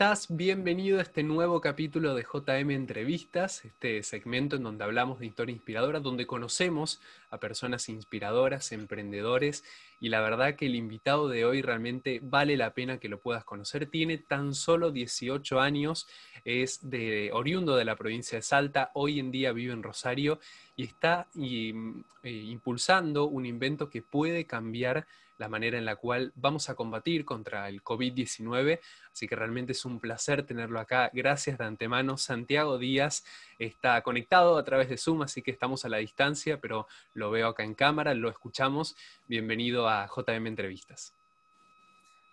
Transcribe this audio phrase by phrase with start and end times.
[0.00, 0.34] Hola, ¿cómo estás?
[0.34, 5.52] Bienvenido a este nuevo capítulo de JM Entrevistas, este segmento en donde hablamos de historia
[5.52, 9.62] inspiradora, donde conocemos a personas inspiradoras, emprendedores,
[10.00, 13.44] y la verdad que el invitado de hoy realmente vale la pena que lo puedas
[13.44, 13.90] conocer.
[13.90, 16.08] Tiene tan solo 18 años,
[16.46, 20.40] es de oriundo de la provincia de Salta, hoy en día vive en Rosario
[20.76, 21.74] y está eh,
[22.22, 25.06] impulsando un invento que puede cambiar
[25.40, 28.78] la manera en la cual vamos a combatir contra el COVID-19.
[29.10, 31.10] Así que realmente es un placer tenerlo acá.
[31.14, 32.18] Gracias de antemano.
[32.18, 33.24] Santiago Díaz
[33.58, 37.48] está conectado a través de Zoom, así que estamos a la distancia, pero lo veo
[37.48, 38.96] acá en cámara, lo escuchamos.
[39.28, 41.14] Bienvenido a JM Entrevistas.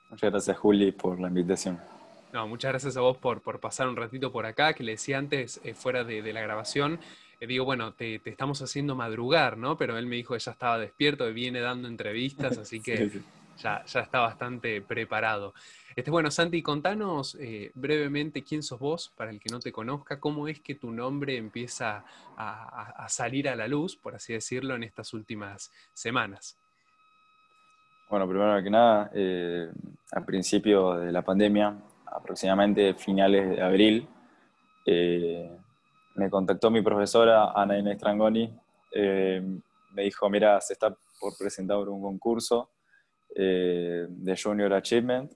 [0.09, 1.80] Muchas gracias, Juli, por la invitación.
[2.33, 5.17] No, muchas gracias a vos por, por pasar un ratito por acá, que le decía
[5.17, 6.99] antes, eh, fuera de, de la grabación,
[7.45, 9.77] digo, bueno, te, estamos haciendo madrugar, ¿no?
[9.77, 13.21] Pero él me dijo que ya estaba despierto, y viene dando entrevistas, así que
[13.57, 15.53] Ya, ya, está bastante preparado.
[15.95, 20.19] Este, bueno, Santi, contanos eh, brevemente quién sos vos, para el que no te conozca,
[20.19, 22.05] cómo es que tu nombre empieza
[22.38, 26.55] a, salir a la luz, por así decirlo, en estas últimas semanas.
[28.09, 29.71] Bueno, primero que nada, eh,
[30.11, 34.08] al principio de la pandemia, aproximadamente finales de abril,
[34.85, 35.49] eh,
[36.17, 38.51] me contactó mi profesora, Ana Inés Strangoni,
[38.91, 39.41] eh,
[39.91, 42.71] me dijo, mira, se está por presentar un concurso
[43.35, 45.31] eh, de Junior Achievement,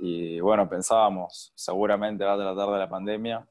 [0.00, 3.46] y bueno, pensábamos, seguramente va a tratar de la pandemia,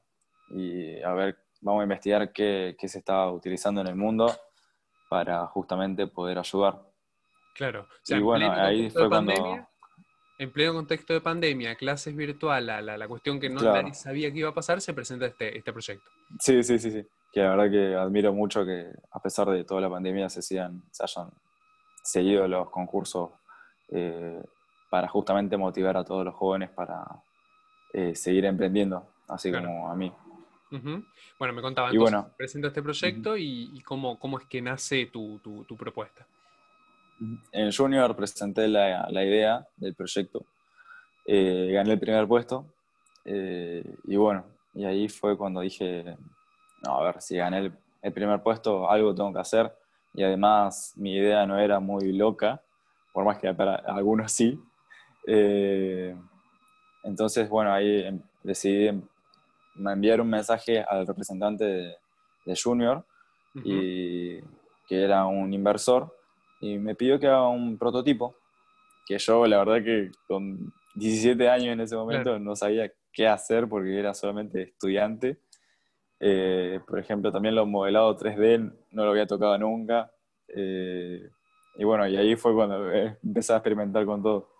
[0.50, 4.32] y a ver, vamos a investigar qué, qué se está utilizando en el mundo
[5.10, 6.80] para justamente poder ayudar.
[7.56, 7.88] Claro.
[8.06, 9.32] y bueno, ahí fue cuando
[10.38, 14.40] en pleno contexto de pandemia, clases virtual, la, la, cuestión que no nadie sabía que
[14.40, 16.10] iba a pasar, se presenta este, este proyecto.
[16.38, 17.06] Sí, sí, sí, sí.
[17.32, 20.82] Que la verdad que admiro mucho que a pesar de toda la pandemia se, sigan,
[20.90, 21.30] se hayan
[22.02, 23.30] seguido los concursos
[23.88, 24.42] eh,
[24.90, 27.04] para justamente motivar a todos los jóvenes para
[27.92, 30.12] eh, seguir emprendiendo, así como a mí.
[31.38, 35.38] Bueno, me contaba, entonces, bueno, presenta este proyecto y, cómo, cómo, es que nace tu,
[35.38, 36.26] tu, tu propuesta.
[37.52, 40.44] En Junior presenté la, la idea del proyecto,
[41.26, 42.74] eh, gané el primer puesto
[43.24, 44.44] eh, y bueno,
[44.74, 46.16] y ahí fue cuando dije,
[46.84, 47.72] no, a ver, si gané el,
[48.02, 49.72] el, primer puesto, algo tengo que hacer
[50.14, 52.62] y además mi idea no era muy loca,
[53.12, 54.60] por más que para algunos sí.
[55.26, 56.16] Eh,
[57.02, 58.90] entonces, bueno, ahí em, decidí
[59.76, 63.04] enviar un mensaje al representante de, Junior,
[63.64, 64.38] y,
[64.86, 66.14] que era un inversor,
[66.60, 68.36] y me pidió que haga un prototipo,
[69.06, 73.68] que yo la verdad que con 17 años en ese momento no sabía qué hacer
[73.68, 75.38] porque era solamente estudiante.
[76.18, 80.10] Eh, por ejemplo, también lo modelado 3D no lo había tocado nunca.
[80.48, 81.28] Eh,
[81.78, 84.55] y bueno, y ahí fue cuando empecé a experimentar con todo.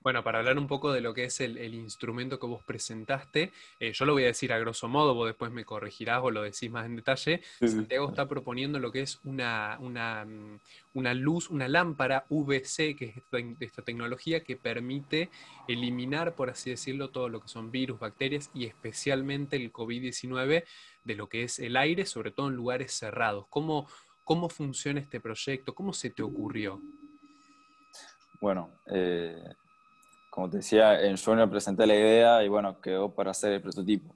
[0.00, 3.92] Bueno, para hablar un poco de lo que es el, instrumento que vos presentaste, eh,
[3.92, 6.70] yo lo voy a decir a grosso modo, vos después me corregirás o lo decís
[6.70, 7.40] más en detalle.
[7.60, 10.60] Santiago está proponiendo lo que es una, una, mm,
[10.94, 15.30] una luz, una lámpara VC, que es esta, esta, tecnología que permite
[15.66, 20.64] eliminar, por así decirlo, todo lo que son virus, bacterias y especialmente el COVID-19
[21.04, 23.46] de lo que es el aire, sobre todo en lugares cerrados.
[23.48, 23.88] ¿Cómo,
[24.24, 25.74] ¿Cómo funciona este proyecto?
[25.74, 26.80] ¿Cómo se te ocurrió?
[28.42, 29.40] Bueno, eh,
[30.28, 34.12] como te decía, en Junior presenté la idea y bueno, quedó para hacer el prototipo.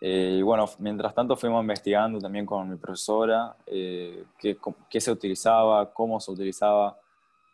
[0.00, 4.56] Eh, y bueno, mientras tanto fuimos investigando también con mi profesora eh, qué,
[4.88, 6.98] qué, se utilizaba, cómo se utilizaba.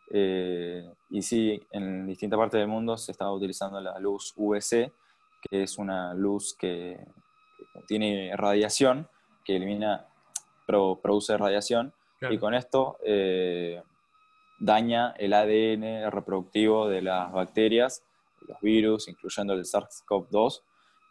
[0.09, 4.93] y sí, en distintas partes del mundo se estaba utilizando la luz UVC,
[5.41, 6.97] que es una luz que,
[7.87, 9.05] tiene radiación,
[9.43, 10.07] que elimina,
[10.65, 11.91] produce radiación.
[12.21, 12.97] Y con esto
[14.59, 18.03] daña el ADN reproductivo de las bacterias,
[18.47, 20.61] los virus, incluyendo el SARS-CoV-2,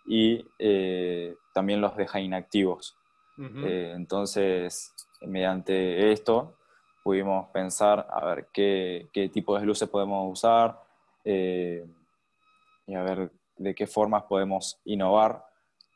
[0.07, 2.97] y eh, también los deja inactivos.
[3.39, 6.57] Eh, entonces, mediante esto,
[7.05, 10.81] pudimos pensar a ver qué, qué tipos de luces podemos usar
[11.25, 11.87] eh,
[12.87, 15.45] y a ver de qué formas podemos innovar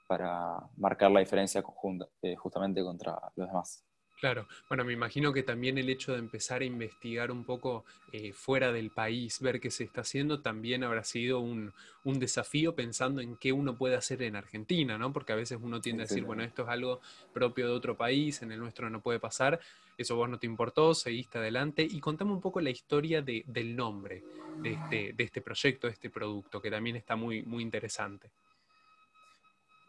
[0.07, 2.07] para marcar la diferencia conjunta,
[2.37, 3.85] justamente contra los demás.
[4.23, 8.33] Claro, bueno, me imagino que también el hecho de empezar a investigar un poco eh,
[8.33, 11.73] fuera del país, ver qué se está haciendo, también habrá sido un,
[12.05, 15.13] desafío pensando en qué uno puede hacer en Argentina, ¿no?
[15.13, 17.01] Porque a veces uno tiende a decir, bueno, esto es algo
[17.33, 19.59] propio de otro país, en el nuestro no puede pasar,
[19.99, 24.23] eso vos no te importó, seguiste adelante y contame un poco la historia del nombre
[24.61, 28.31] de este, de este proyecto, de este producto, que también está muy, muy interesante.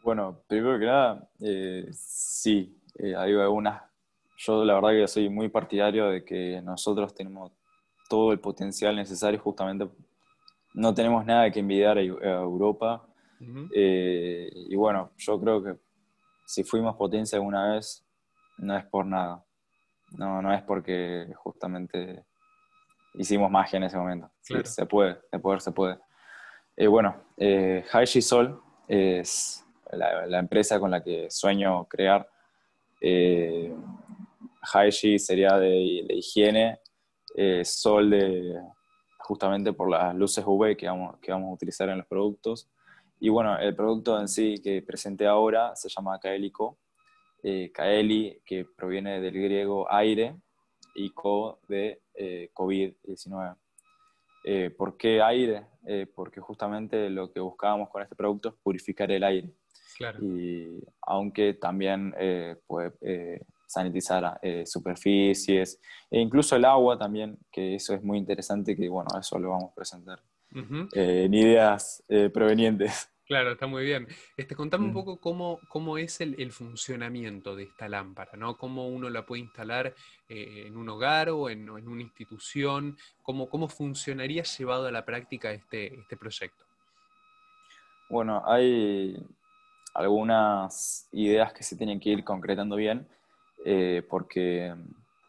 [0.02, 3.93] Bueno, primero que nada, eh, sí, eh, hay algunas
[4.46, 7.52] yo la verdad que soy muy partidario de que nosotros tenemos
[8.08, 9.88] todo el potencial necesario justamente
[10.74, 13.06] no tenemos nada que envidiar a, Europa.
[13.74, 15.76] Eh, y bueno, yo creo que
[16.46, 18.04] si fuimos potencia alguna vez,
[18.58, 19.44] no es por nada.
[20.18, 22.24] No, no es porque justamente
[23.14, 24.30] hicimos magia en ese momento.
[24.40, 25.98] se puede, se puede, se puede.
[26.76, 27.84] Eh, bueno, eh,
[28.20, 32.28] Sol es la, empresa con la que sueño crear.
[33.00, 33.72] Eh,
[35.18, 36.80] sería de, higiene,
[37.36, 38.60] eh, Sol de
[39.18, 42.68] justamente por las luces UV que vamos, que vamos a utilizar en los productos.
[43.20, 46.78] Y bueno, el producto en sí que presenté ahora se llama Kaelico.
[47.42, 50.36] Eh, Kaeli, que proviene del griego aire,
[50.94, 53.56] y Co de eh, COVID-19.
[54.44, 55.66] Eh, ¿Por qué aire?
[55.86, 59.50] Eh, porque justamente lo que buscábamos con este producto es purificar el aire.
[60.20, 62.12] Y aunque también
[62.66, 65.80] puede sanitizar superficies
[66.10, 69.70] e incluso el agua también, que eso es muy interesante, que bueno, eso lo vamos
[69.72, 70.20] a presentar
[70.94, 73.10] en ideas provenientes.
[73.26, 74.06] Claro, está muy bien.
[74.36, 74.94] Este, contame un mm.
[74.94, 78.58] poco cómo, cómo es el, funcionamiento de esta lámpara, ¿no?
[78.58, 79.94] Cómo uno la puede instalar
[80.28, 85.52] eh, en un hogar o en, una institución, cómo, cómo funcionaría llevado a la práctica
[85.52, 86.64] este, este proyecto.
[88.10, 89.16] Bueno, hay
[89.94, 93.08] algunas ideas que se tienen que ir concretando bien,
[93.64, 94.74] eh, porque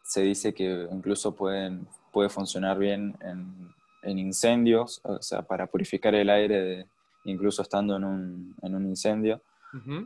[0.02, 6.14] se dice que incluso pueden, puede funcionar bien en, en incendios, o sea, para purificar
[6.14, 6.86] el aire de
[7.26, 9.42] incluso estando en un, en un incendio.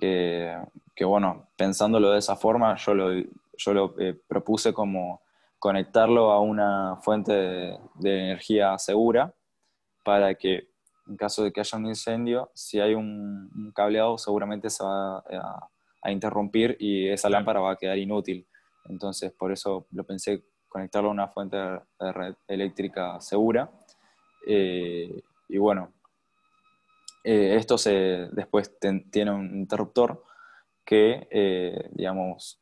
[0.01, 3.13] que, bueno, pensándolo de esa forma, yo lo,
[3.57, 5.23] yo lo eh, propuse como
[5.59, 9.33] conectarlo a una fuente de, energía segura
[10.05, 10.69] para que
[11.07, 15.69] en caso de que haya un incendio, si hay un, cableado seguramente se va a,
[16.07, 18.47] interrumpir y esa lámpara va a quedar inútil.
[18.89, 23.71] Entonces, por eso lo pensé conectarlo a una fuente de red eléctrica segura.
[24.47, 25.93] Eh, y bueno,
[27.25, 28.79] eh, esto se, después
[29.11, 30.25] tiene un interruptor
[30.85, 32.59] que, eh, digamos,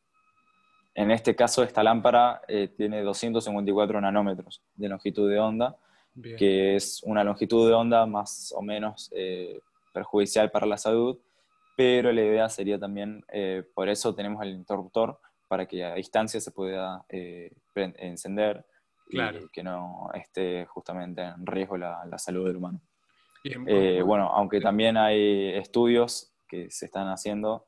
[0.95, 2.43] en este caso esta lámpara
[2.77, 5.77] tiene 254 nanómetros de longitud de onda,
[6.37, 9.09] que es una longitud de onda más o menos
[9.93, 11.17] perjudicial para la salud,
[11.79, 13.25] pero la idea sería también,
[13.73, 17.05] por eso tenemos el interruptor, para que a distancia se pueda
[17.77, 18.67] encender
[19.09, 22.81] y que no esté justamente en riesgo la, la salud del humano.
[23.45, 27.67] Eh, bueno, aunque también hay estudios que se están haciendo,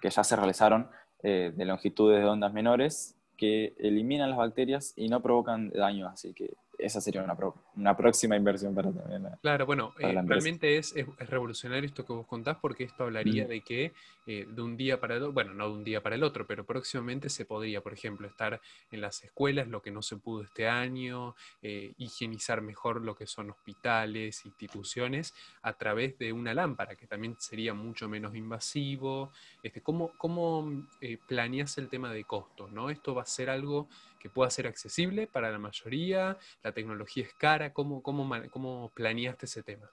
[0.00, 0.90] que ya se realizaron,
[1.22, 6.34] eh, de longitudes de ondas menores, que eliminan las bacterias y no provocan daño, así
[6.34, 7.36] que esa sería una,
[7.80, 9.26] una próxima inversión para también.
[9.40, 13.62] claro, bueno, eh, realmente es, es, revolucionario esto que vos contás porque esto hablaría de
[13.62, 13.92] que
[14.26, 16.46] eh, de un día para el otro, bueno, no de un día para el otro,
[16.46, 18.60] pero próximamente se podría, por ejemplo, estar
[18.90, 23.26] en las escuelas, lo que no se pudo este año, eh, higienizar mejor lo que
[23.26, 29.32] son hospitales, instituciones, a través de una lámpara, que también sería mucho menos invasivo.
[29.62, 30.86] Este, ¿Cómo, cómo
[31.26, 32.70] planeas el tema de costos?
[32.70, 32.90] ¿no?
[32.90, 33.88] Esto va a ser algo
[34.20, 39.46] que pueda ser accesible para la mayoría, la tecnología es cara, ¿cómo, cómo, cómo planeaste
[39.46, 39.90] ese tema?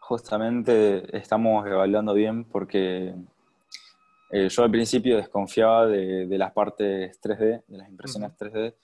[0.00, 3.14] Justamente estamos evaluando bien porque
[4.30, 8.74] eh, yo al principio desconfiaba de, las partes 3D, de las impresiones 3D,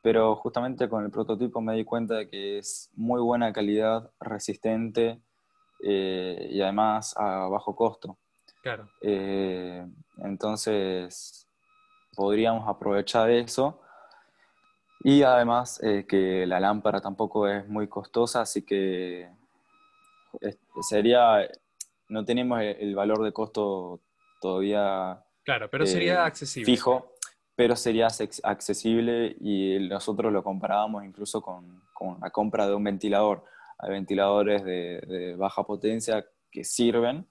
[0.00, 5.20] pero justamente con el prototipo me di cuenta de que es muy buena calidad, resistente
[5.82, 8.18] eh, y además a bajo costo.
[8.62, 8.88] Claro.
[9.00, 9.84] Eh,
[10.18, 11.48] entonces,
[12.14, 13.80] podríamos aprovechar eso.
[15.04, 19.28] Y además eh, que la lámpara tampoco es muy costosa, así que
[20.80, 21.48] sería,
[22.08, 24.00] no tenemos el valor de costo
[24.40, 26.66] todavía claro, pero sería eh, accesible.
[26.66, 27.14] fijo,
[27.56, 28.08] pero sería
[28.42, 33.44] accesible y nosotros lo comparábamos incluso con, con la compra de un ventilador.
[33.78, 37.26] Hay ventiladores de, baja potencia que sirven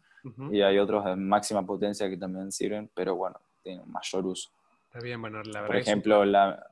[0.51, 4.51] y hay otros de máxima potencia que también sirven, pero bueno, tienen mayor uso.
[4.87, 5.67] Está bien, bueno, la verdad.
[5.67, 6.70] Por ejemplo, la,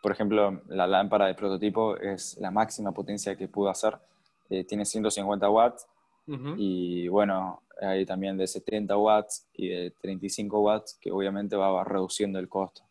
[0.00, 3.98] por ejemplo, la lámpara de prototipo es la máxima potencia que pudo hacer.
[4.48, 5.86] Eh, tiene 150 watts
[6.56, 12.38] y bueno, hay también de 70 watts y de 35 watts que obviamente va reduciendo
[12.38, 12.82] el costo.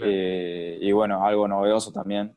[0.00, 2.36] Eh, y bueno, algo novedoso también,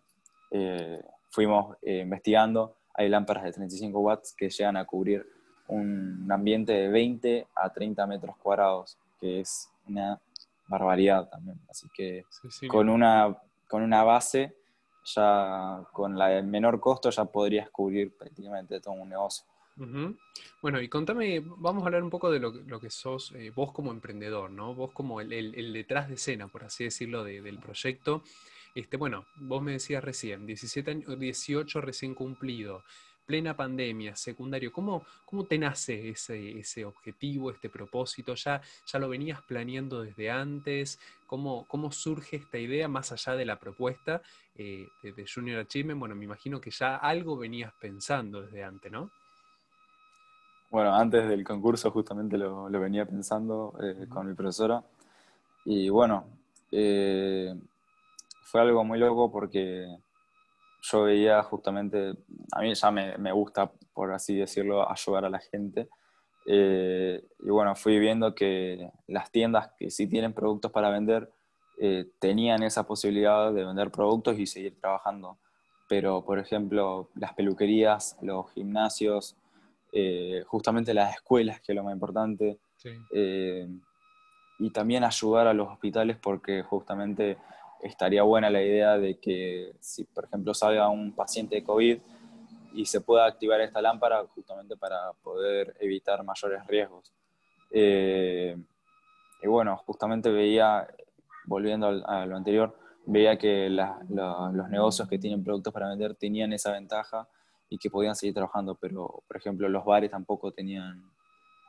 [0.52, 5.26] eh, fuimos investigando, hay lámparas de 35 watts que llegan a cubrir
[5.68, 10.20] un ambiente de 20 a 30 metros cuadrados, que es una
[10.68, 11.60] barbaridad también.
[11.70, 12.26] Así que
[12.68, 13.36] con, una,
[13.68, 14.58] con una base,
[15.04, 19.46] ya con la de menor costo, ya podrías cubrir prácticamente todo un negocio.
[20.62, 23.92] Bueno, y contame, vamos a hablar un poco de lo, que sos eh, vos como
[23.92, 24.74] emprendedor, ¿no?
[24.74, 28.24] Vos como el, el, detrás de escena, por así decirlo, del proyecto.
[28.74, 32.84] Este, bueno, vos me decías recién, 17 18 recién cumplido,
[33.28, 38.34] plena pandemia, secundario, ¿cómo, cómo te nace ese, ese objetivo, este propósito?
[38.36, 40.98] ¿Ya, ¿Ya lo venías planeando desde antes?
[41.28, 44.22] ¿Cómo, cómo surge esta idea más allá de la propuesta
[44.56, 46.00] eh, de, Junior Achievement?
[46.00, 49.12] Bueno, me imagino que ya algo venías pensando desde antes, ¿no?
[50.72, 54.82] Bueno, antes del concurso justamente lo, lo venía pensando eh, con mi profesora.
[55.66, 56.26] Y bueno,
[56.72, 57.54] eh,
[58.42, 59.86] fue algo muy loco porque
[60.82, 62.14] yo veía justamente,
[62.52, 65.90] a mí ya me, me gusta, por así decirlo, ayudar a la gente.
[66.46, 71.32] Eh, y bueno, fui viendo que las tiendas que sí tienen productos para vender
[72.18, 75.38] tenían esa posibilidad de vender productos y seguir trabajando.
[75.88, 79.38] Pero, por ejemplo, las peluquerías, los gimnasios,
[79.94, 82.60] eh, justamente las escuelas, que es lo más importante,
[83.14, 83.68] eh,
[84.60, 87.38] y también ayudar a los hospitales porque justamente
[87.82, 92.00] estaría buena la idea de que si, por ejemplo, salga un paciente de COVID
[92.74, 97.14] y se pueda activar esta lámpara justamente para poder evitar mayores riesgos.
[97.72, 98.56] Eh,
[99.42, 100.88] y bueno, justamente veía,
[101.46, 106.72] volviendo a lo anterior, veía que los negocios que tienen productos para vender tenían esa
[106.72, 107.28] ventaja
[107.70, 111.04] y que podían seguir trabajando, pero por ejemplo los bares tampoco tenían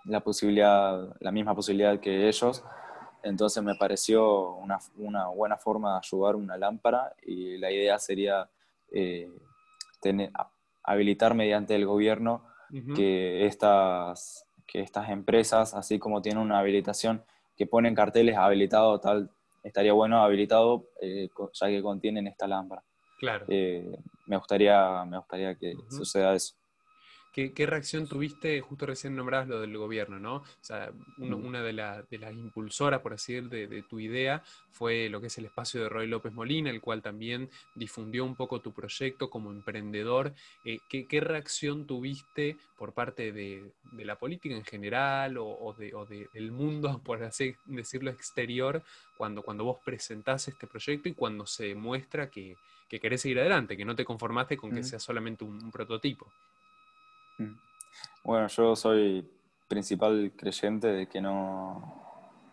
[0.05, 2.65] la posibilidad, la misma posibilidad que ellos,
[3.23, 8.49] entonces me pareció una, una buena forma de ayudar una lámpara y la idea sería
[8.93, 9.31] eh,
[10.01, 10.31] tener,
[10.83, 12.45] habilitar mediante el gobierno
[12.95, 17.25] que, estas, que estas empresas, así como tienen una habilitación,
[17.57, 19.31] que ponen carteles habilitado tal,
[19.65, 22.83] estaría bueno habilitado eh, ya que contienen esta lámpara.
[23.19, 23.47] Claro.
[23.49, 26.55] Eh, me, gustaría, me gustaría que suceda eso.
[27.55, 28.61] ¿Qué, reacción tuviste?
[28.61, 30.37] Justo recién nombrabas lo del gobierno, ¿no?
[30.39, 34.43] O sea, una de, las impulsoras, por así decir, de, tu idea
[34.73, 38.35] fue lo que es el espacio de Roy López Molina, el cual también difundió un
[38.35, 40.35] poco tu proyecto como emprendedor.
[40.65, 47.23] Eh, ¿qué, reacción tuviste por parte de, la política en general o, del mundo, por
[47.23, 48.83] así decirlo, exterior,
[49.17, 52.57] cuando, cuando vos presentás este proyecto y cuando se demuestra que,
[52.89, 56.27] que querés seguir adelante, que no te conformaste con que sea solamente un prototipo?
[58.25, 59.29] Bueno, yo soy
[59.69, 61.95] principal creyente de que no,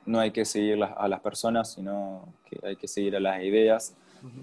[0.06, 3.96] no hay que seguir a las personas, sino que hay que seguir a las ideas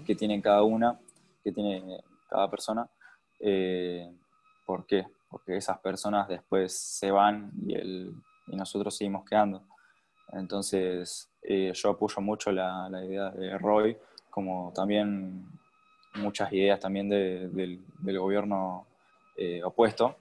[0.05, 0.99] que tiene cada una,
[1.43, 2.87] que tiene cada persona.
[3.39, 4.09] Eh,
[4.65, 5.05] ¿Por qué?
[5.29, 8.13] Porque esas personas después se van y, el,
[8.47, 9.63] y nosotros seguimos quedando.
[10.31, 13.97] Entonces, eh, yo apoyo mucho la, la, idea de Roy,
[14.29, 15.45] como también
[16.15, 18.87] muchas ideas también del, del, gobierno
[19.35, 20.15] eh, opuesto.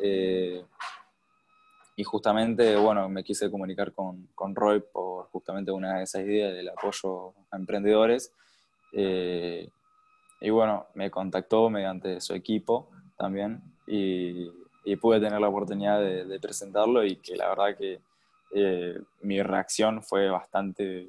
[0.00, 0.64] Eh,
[1.96, 6.52] y justamente, bueno, me quise comunicar con, con, Roy por justamente una de esas ideas
[6.52, 8.32] del apoyo a emprendedores.
[8.92, 9.68] Eh,
[10.40, 14.50] y bueno, me contactó mediante su equipo también y,
[15.00, 18.00] pude tener la oportunidad de, presentarlo y que la verdad que
[18.54, 21.08] eh, mi reacción fue bastante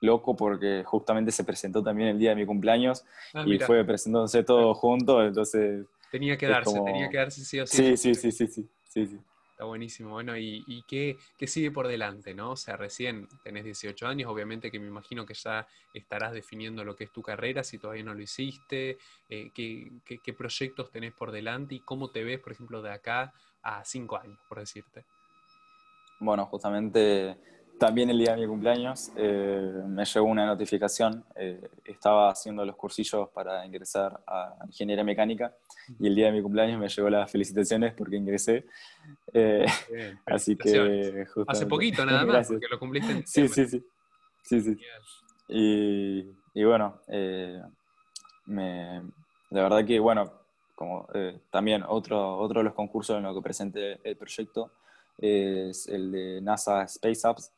[0.00, 4.42] loco porque justamente se presentó también el día de mi cumpleaños ah, y fue presentándose
[4.44, 7.96] todo junto, entonces Tenía que darse, tenía que darse sí o sí.
[7.96, 10.10] Sí, sí, sí, sí, sí, Está buenísimo.
[10.10, 12.52] Bueno, ¿y, qué, sigue por delante, no?
[12.52, 16.96] O sea, recién tenés 18 años, obviamente que me imagino que ya estarás definiendo lo
[16.96, 18.98] que es tu carrera, si todavía no lo hiciste,
[19.28, 23.32] eh, qué, qué, proyectos tenés por delante y cómo te ves, por ejemplo, de acá
[23.62, 25.04] a 5 años, por decirte.
[26.18, 27.36] Bueno, justamente
[27.80, 31.24] también el día de mi cumpleaños eh, me llegó una notificación.
[31.34, 35.54] Eh, estaba haciendo los cursillos para ingresar a ingeniería mecánica
[35.98, 38.66] y el día de mi cumpleaños me llegó las felicitaciones porque ingresé.
[39.32, 39.64] Eh,
[40.26, 43.12] así que hace poquito nada más porque lo cumpliste.
[43.12, 43.82] En sí, sí, sí,
[44.42, 44.76] sí, sí.
[45.48, 47.00] Y, y bueno,
[48.44, 49.02] me,
[49.48, 50.30] la verdad que bueno,
[50.74, 51.08] como
[51.48, 54.70] también otro, otro de los concursos en los que presenté el proyecto
[55.16, 57.52] es el de NASA Space Apps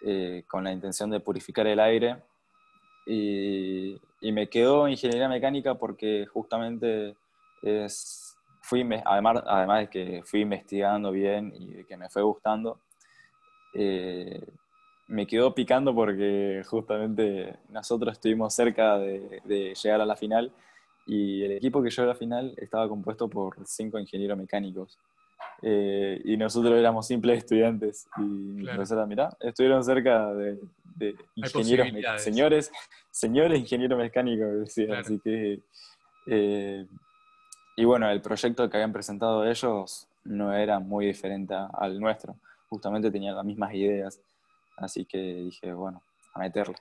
[0.00, 2.16] eh, con la intención de purificar el aire.
[3.06, 7.16] Y, me quedó ingeniería mecánica porque justamente
[7.62, 12.80] es, fui, además, además de que fui investigando bien y que me fue gustando,
[13.74, 14.44] eh,
[15.08, 20.52] me quedó picando porque justamente nosotros estuvimos cerca de, de, llegar a la final
[21.06, 24.98] y el equipo que llegó a la final estaba compuesto por cinco ingenieros mecánicos.
[25.62, 28.08] Eh, y nosotros éramos simples estudiantes.
[28.16, 30.58] Y profesora, mirá, estuvieron cerca de,
[31.34, 32.72] ingenieros, señores,
[33.10, 35.60] señores ingenieros mecánicos, así que...
[36.26, 36.86] Eh,
[37.76, 42.36] y bueno, el proyecto que habían presentado ellos no era muy diferente al nuestro,
[42.68, 44.20] justamente tenían las mismas ideas,
[44.76, 46.02] así que dije, bueno,
[46.34, 46.74] a meterle.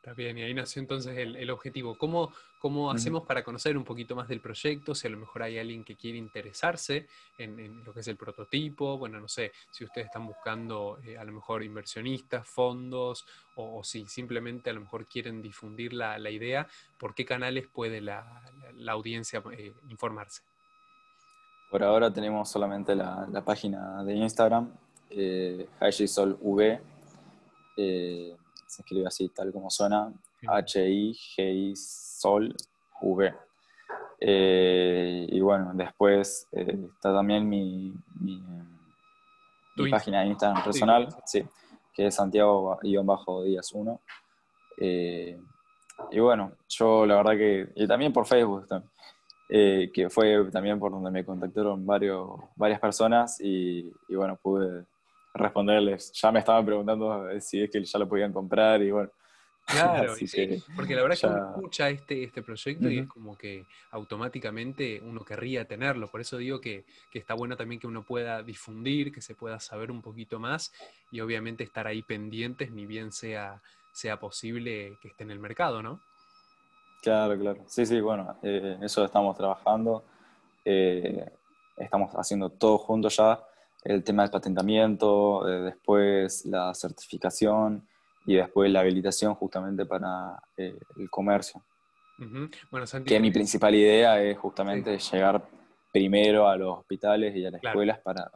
[0.00, 1.98] Está bien, y ahí nació entonces el, objetivo.
[1.98, 4.94] ¿Cómo, cómo hacemos para conocer un poquito más del proyecto?
[4.94, 8.96] Si a lo mejor hay alguien que quiere interesarse en, lo que es el prototipo,
[8.96, 13.26] bueno, no sé, si ustedes están buscando eh, a lo mejor inversionistas, fondos,
[13.56, 18.40] o, si simplemente a lo mejor quieren difundir la, idea, ¿por qué canales puede la,
[18.86, 20.42] audiencia eh, informarse?
[21.72, 24.70] Por ahora tenemos solamente la, página de Instagram,
[25.10, 26.80] eh, V.
[27.76, 28.36] Eh,
[28.68, 30.12] se escribe así, tal como suena,
[30.46, 32.54] H-I-G-I Sol
[33.00, 33.34] V.
[34.20, 38.42] Eh, y bueno, después eh, está también mi, mi,
[39.90, 41.44] página de Instagram personal, sí,
[41.94, 44.00] que es Santiago-Díaz 1.
[44.80, 45.40] Eh,
[46.10, 48.66] y bueno, yo la verdad que, y también por Facebook,
[49.48, 54.84] que fue también por donde me contactaron varios, varias personas y, y bueno, pude
[55.34, 56.12] responderles.
[56.12, 59.10] Ya me estaban preguntando si es que ya lo podían comprar y bueno.
[59.68, 63.36] Claro, sí, porque la verdad es que uno escucha este, este proyecto y es como
[63.36, 66.08] que automáticamente uno querría tenerlo.
[66.08, 69.60] Por eso digo que, que, está bueno también que uno pueda difundir, que se pueda
[69.60, 70.72] saber un poquito más
[71.10, 73.60] y obviamente estar ahí pendientes, ni bien sea,
[73.92, 76.00] sea posible que esté en el mercado, ¿no?
[77.02, 77.62] Claro, claro.
[77.66, 80.02] Sí, sí, bueno, eh, eso estamos trabajando.
[80.64, 81.30] Eh,
[81.76, 83.38] estamos haciendo todo junto ya
[83.84, 87.86] el tema del patentamiento, eh, después la certificación
[88.26, 91.62] y después la habilitación justamente para eh, el comercio.
[92.70, 95.48] bueno, que mi principal idea es justamente llegar
[95.92, 98.30] primero a los hospitales y a las escuelas para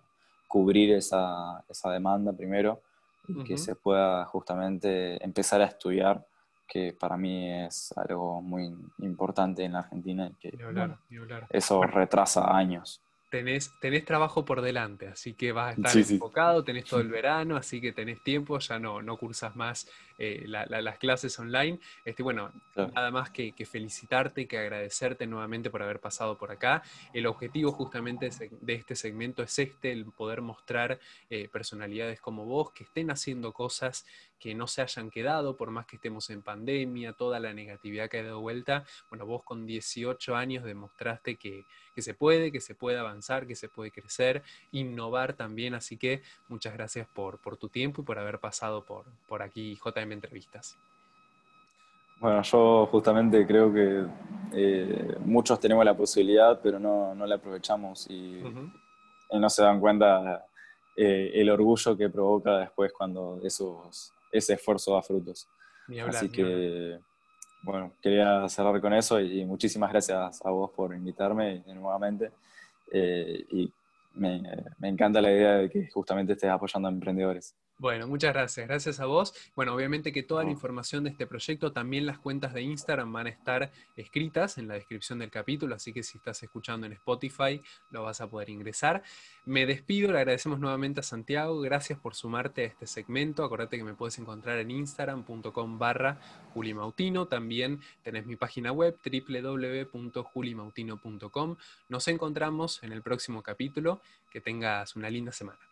[0.48, 2.80] cubrir esa, esa demanda primero
[3.28, 6.24] y que se pueda justamente empezar a estudiar,
[6.66, 10.58] que para mí es algo muy importante en la Argentina y que
[11.50, 13.00] eso retrasa años
[13.32, 17.56] tenés, tenés trabajo por delante, así que vas a estar enfocado, tenés todo el verano,
[17.56, 21.78] así que tenés tiempo, ya no, no cursas más eh, las clases online.
[22.04, 26.82] Este, bueno, nada más que, felicitarte, que agradecerte nuevamente por haber pasado por acá.
[27.12, 30.98] El objetivo justamente de este segmento es este, el poder mostrar
[31.30, 34.04] eh, personalidades como vos que estén haciendo cosas
[34.42, 38.18] que no se hayan quedado, por más que estemos en pandemia, toda la negatividad que
[38.18, 38.84] ha dado vuelta.
[39.08, 41.64] Bueno, vos con 18 años demostraste que,
[41.96, 45.74] se puede, que se puede avanzar, que se puede crecer, innovar también.
[45.74, 49.76] Así que muchas gracias por, por tu tiempo y por haber pasado por, por aquí,
[50.02, 50.76] JM Entrevistas.
[52.20, 54.04] Bueno, yo justamente creo que
[54.52, 58.40] eh, muchos tenemos la posibilidad, pero no, no la aprovechamos y,
[59.32, 60.44] no se dan cuenta
[60.94, 65.46] eh, el orgullo que provoca después cuando esos ese esfuerzo da frutos.
[66.06, 66.98] Así que,
[67.62, 72.30] bueno, quería cerrar con eso y, muchísimas gracias a vos por invitarme nuevamente.
[72.90, 73.72] Eh, y
[74.14, 74.42] me,
[74.78, 77.54] me, encanta la idea de que justamente estés apoyando a emprendedores.
[77.78, 78.68] Bueno, muchas gracias.
[78.68, 79.34] Gracias a vos.
[79.56, 83.26] Bueno, obviamente que toda la información de este proyecto, también las cuentas de Instagram van
[83.26, 87.60] a estar escritas en la descripción del capítulo, así que si estás escuchando en Spotify
[87.90, 89.02] lo vas a poder ingresar.
[89.44, 93.42] Me despido, le agradecemos nuevamente a Santiago, gracias por sumarte a este segmento.
[93.42, 96.20] Acordate que me puedes encontrar en instagram.com barra
[96.54, 97.26] julimautino.
[97.26, 101.56] También tenés mi página web www.julimautino.com.
[101.88, 104.00] Nos encontramos en el próximo capítulo.
[104.30, 105.71] Que tengas una linda semana.